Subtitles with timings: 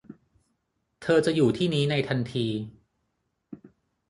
[1.01, 2.47] เธอจะอยู่ที่นี้ในทันที